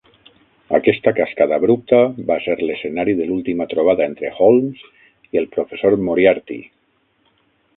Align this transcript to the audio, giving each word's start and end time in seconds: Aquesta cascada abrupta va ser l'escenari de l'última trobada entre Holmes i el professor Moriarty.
Aquesta 0.77 1.11
cascada 1.17 1.57
abrupta 1.59 1.99
va 2.31 2.37
ser 2.45 2.55
l'escenari 2.61 3.15
de 3.19 3.27
l'última 3.27 3.67
trobada 3.75 4.07
entre 4.13 4.33
Holmes 4.47 4.83
i 5.37 5.41
el 5.43 5.49
professor 5.59 5.99
Moriarty. 6.09 6.59